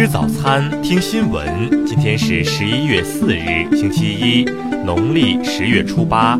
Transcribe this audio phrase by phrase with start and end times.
[0.00, 1.84] 吃早餐，听新闻。
[1.84, 4.44] 今天是十一月四日，星期一，
[4.82, 6.38] 农历十月初八。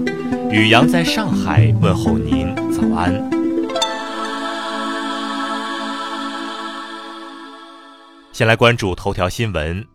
[0.51, 3.12] 雨阳在上海问候您，早安。
[8.33, 9.87] 先来关注头条新闻。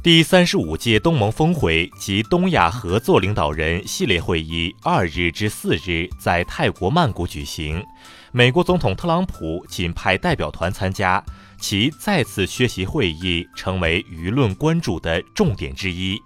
[0.00, 7.84] 第三十五届东盟峰会及东亚合作领导人系列会议二日至四日在泰国曼谷举行。
[8.30, 11.22] 美国总统特朗普仅派代表团参加，
[11.58, 16.16] 其再次缺席会议成为舆论关注的重点之一。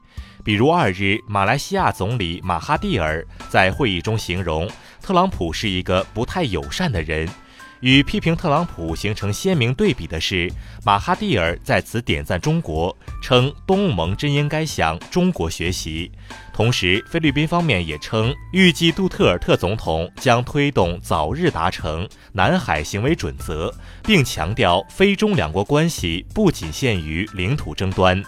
[0.45, 4.70] 比如，二日马来西亚总理马哈蒂尔在会议中形容
[5.01, 7.27] 特朗普是一个不太友善的人。
[7.82, 10.48] 与批评特朗普形成鲜明对比的是，
[10.84, 16.09] 马哈蒂尔在此点赞中国，称东盟真应该向中国学习。
[16.52, 28.23] 同时，菲律宾方面也称，预计杜特尔特总统将推动早日达成南海行为准则，并强调非中两国关系不仅限于领土争端。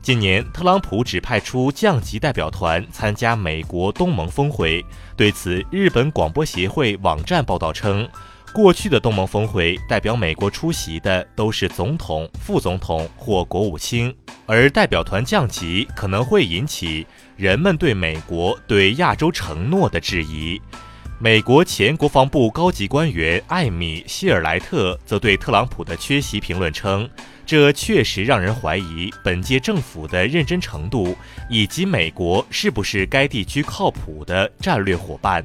[0.00, 4.84] 今年，特朗普只派出降级代表团参加美国东盟峰会。
[5.16, 8.08] 对此，日本广播协会网站报道称。
[8.52, 20.60] 过去的东盟峰会代表美国出席的都是总统、副总统或国务卿，而代表团降级可能会引起人们对美国对亚洲承诺的质疑。
[21.20, 27.08] 美国前国防部高级官员艾米·希尔莱特则对特朗普的缺席评论称
[27.46, 31.16] ：“这确实让人怀疑本届政府的认真程度，
[31.48, 35.44] 以及美国是不是该地区靠谱的战略伙伴。”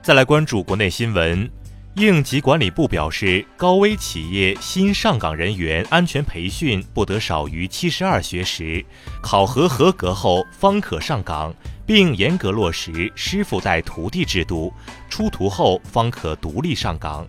[0.00, 1.50] 再来关注国内新闻。
[1.98, 8.86] 应急管理部表示，高危企业新上岗人员安全培训不得少于七十二学时，
[9.20, 11.52] 考核合格后方可上岗，
[11.84, 14.72] 并严格落实师傅带徒弟制度，
[15.08, 17.26] 出徒后方可独立上岗。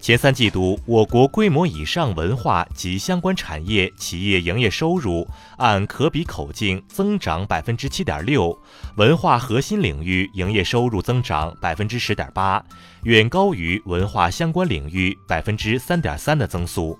[0.00, 5.26] 前三季度，我国规模以上文化及相关产业企业营业收入
[5.58, 8.56] 按可比口径增长百分之七点六，
[8.96, 12.64] 文化核心领域营业收入增长百分之十点八，
[13.02, 16.98] 远高于文化相关领域百分之三点三的增速。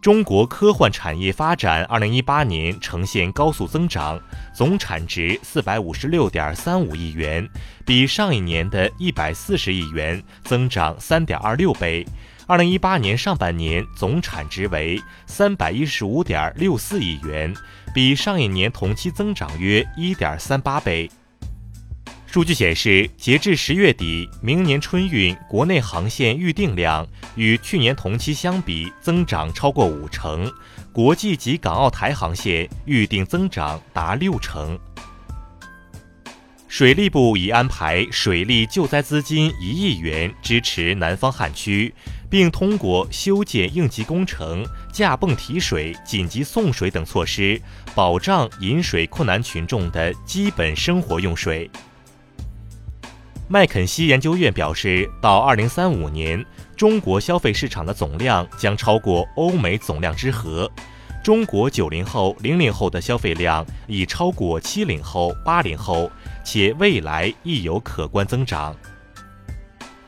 [0.00, 4.18] 中国科幻产业发展二零一八年呈现高速增长，
[4.54, 7.46] 总产值四百五十六点三五亿元，
[7.84, 12.06] 比上一年的一百四十亿元增长三点二六倍。
[12.46, 17.54] 二零一八年上半年总产值为三百一十五点六四亿元，
[17.92, 21.10] 比上一年同期增长约一点三八倍。
[22.32, 27.04] 数据显示，截至十月底，明年春运国内航线预订量
[27.34, 30.48] 与去年同期相比增长超过五成，
[30.92, 34.78] 国际及港澳台航线预订增长达六成。
[36.68, 41.92] 水利部已安排水利救灾资金一亿元支持南方旱区，
[42.30, 47.60] 并通过修建应急工程、架泵提水、紧急送水等措施，
[47.92, 51.68] 保障饮水困难群众的基本生活用水。
[53.52, 56.46] 麦肯锡研究院表示，到二零三五年，
[56.76, 60.70] 中国消费市场的总量将超过欧美总量之和。
[61.20, 66.08] 中国九零后、零零后的消费量已超过七零后、八零后，
[66.44, 68.72] 且未来亦有可观增长。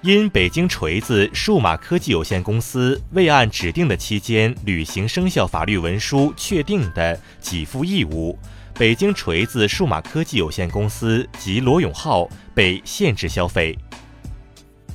[0.03, 8.39] 因北京锤子数码科技有限公司未按指定的期间履行生效法律文书确定的给付义务。
[8.75, 13.77] 北京锤子数码科技有限公司及罗永浩被限制消费。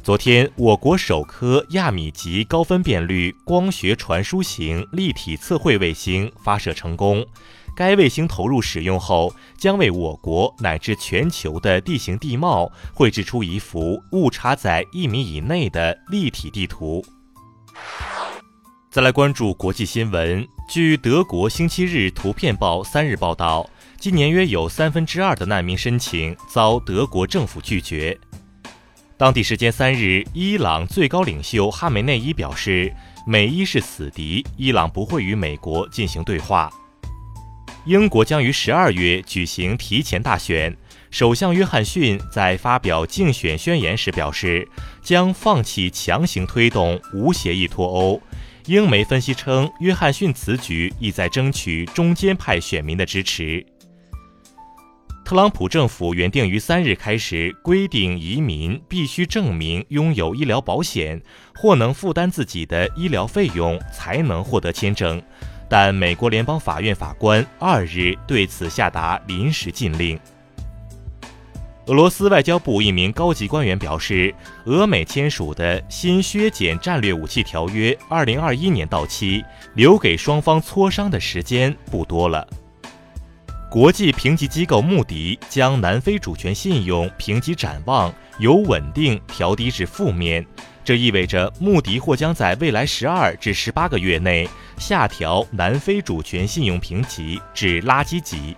[0.01, 7.25] 昨天，我国首颗亚米级高分辨率光学传输型立体测绘卫星发射成功。
[7.75, 17.05] 该卫星投入使用后，将为我国乃至全球的地形地貌绘制出一幅误差在一米以内的立体地图。
[18.97, 20.43] 再来关注国际新闻。
[20.67, 23.69] 据德国《星期日图片报》三日报道，
[23.99, 28.17] 今年约有三分之二的难民申请遭德国政府拒绝。
[29.15, 32.91] 当地时间三日，伊朗最高领袖哈梅内伊表示，
[33.27, 36.67] 美伊是死敌，伊朗不会与美国进行对话。
[37.85, 40.75] 英国将于十二月举行提前大选，
[41.11, 44.67] 首相约翰逊在发表竞选宣言时表示，
[45.03, 48.19] 将放弃强行推动无协议脱欧。
[48.67, 53.65] 英媒分析称，约翰逊此举意在争取中间派选民的支持。
[55.23, 61.21] 特朗普政府原定于三日开始规定，移民必须证明拥有医疗保险
[61.55, 65.21] 或能负担自己的医疗费用才能获得签证，
[65.69, 70.19] 但美国联邦法院法官二日对此下达临时禁令。
[71.87, 74.35] 俄罗斯外交部一名高级官员表示，
[74.65, 79.41] 俄美签署的新削减战略武器条约二零二一年到期，
[79.73, 82.45] 留给双方磋商的时间不多了。
[83.71, 90.45] 国际评级机构穆迪将南非主权信用评级展望由稳定调低至负面，
[90.83, 94.45] 这意味着穆迪或将在未来十二至十八个月内
[94.77, 98.57] 下调南非主权信用评级至垃圾级。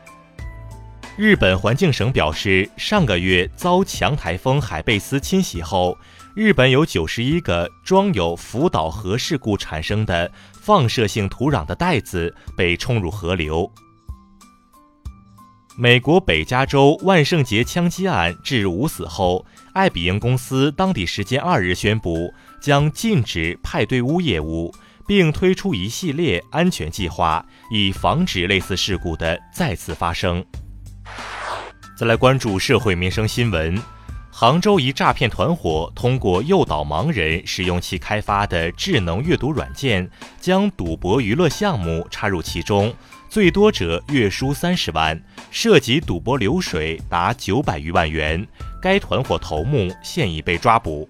[1.18, 5.98] 日本环境省表示，上个月遭强台风海贝斯侵袭后，
[6.34, 13.70] 日本有九十一个装有福岛核事故产生的放射性土壤的袋子被冲入河流。
[15.78, 24.74] 美国北加州万圣节枪击案致五死后，爱彼迎公司当地时间二日宣布将禁止派对屋业务，
[25.06, 30.46] 并推出一系列安全计划，以防止类似事故的再次发生。
[32.00, 33.78] 再来关注社会民生新闻：
[34.32, 40.10] 杭州一诈骗团伙通过诱导盲人使用其开发的智能阅读软件，
[40.40, 42.94] 将赌博娱乐项目插入其中，
[43.28, 48.48] 最多者月输三十万，涉及赌博流水达九百余万元。
[48.82, 51.10] 该团伙头目现已被抓捕。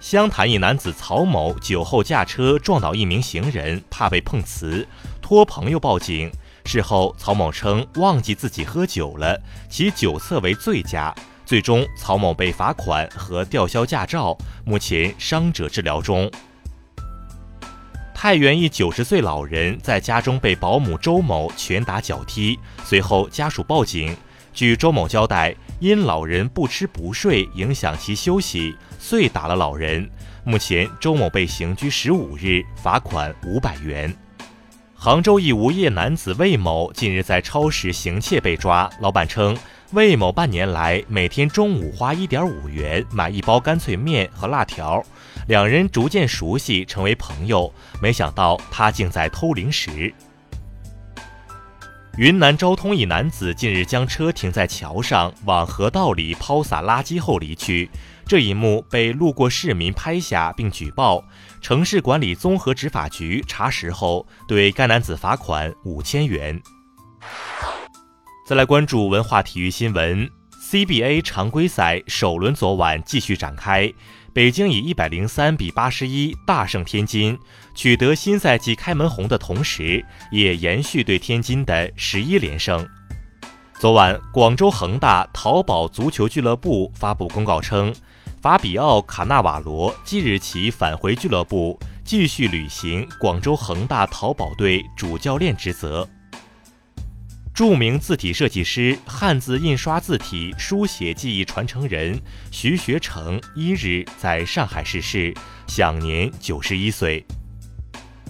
[0.00, 4.86] 湘潭一男子曹某酒后驾车撞倒一名行人，怕被碰瓷，
[5.22, 6.30] 托朋友报警。
[6.64, 11.14] 事后，曹某称忘记自己喝酒了，其酒测为醉驾。
[11.44, 16.30] 最终，曹某被罚款和吊销驾照，目前伤者治疗中。
[18.14, 24.16] 太原一九十岁老人在家中被保姆周某拳打脚踢，随后家属报警。
[24.54, 30.08] 据周某交代，因老人不吃不睡，影响其休息，遂打了老人。
[30.44, 34.14] 目前，周某被刑拘十五日，罚款五百元。
[35.04, 38.88] 杭州一无业男子魏某近日在超市行窃被抓。
[39.00, 39.58] 老板称，
[39.90, 45.04] 魏某半年来每天中午花一点五元买一包干脆面和辣条，
[45.48, 47.74] 两人逐渐熟悉，成为朋友。
[48.00, 50.14] 没想到他竟在偷零食。
[52.16, 57.90] 云南昭通一男子近日将车停在桥上，往河道里抛洒垃圾后离去。
[58.32, 61.22] 这一幕被路过市民拍下并举报，
[61.60, 66.58] 城市管理综合执法局查实后，对该男子罚款五千元。
[68.46, 70.26] 再来关注文化体育新闻
[70.62, 73.92] ，CBA 常规赛首轮昨晚继续展开，
[74.32, 77.38] 北京以一百零三比八十一大胜天津，
[77.74, 82.88] 取得新赛季开门红的同时，也延续对天津的十一连胜。
[83.78, 87.94] 昨晚，广州恒大淘宝足球俱乐部发布公告称。
[88.42, 96.08] 法比奥·卡纳瓦罗即日起返回俱乐部，继续履行广州恒大淘宝队主教练职责。
[97.54, 105.32] 著名字体设计师、汉字印刷字体书写技艺传承人徐学成一日在上海逝世，
[105.68, 107.24] 享年九十一岁。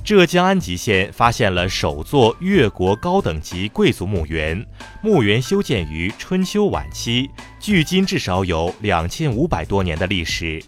[0.04, 4.66] 浙江安吉县发现了首座越国高等级贵族墓园，
[5.00, 7.30] 墓园修建于春秋晚期，
[7.62, 10.60] 距今至少有两千五百多年的历史。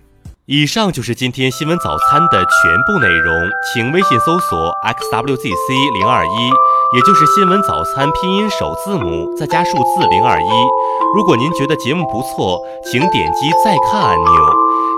[0.46, 3.34] 以上就是今天新闻早餐的全部内容，
[3.72, 6.50] 请微信搜索 xwzc 零二一，
[6.94, 10.46] 也就是新闻早餐拼音首字母再加数字零二一。
[11.16, 14.32] 如果您觉得节目不错，请点击再看按钮。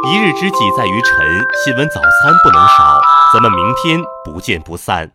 [0.09, 1.27] 一日之计在于晨，
[1.65, 3.01] 新闻早餐不能少。
[3.33, 5.13] 咱们明天不见不散。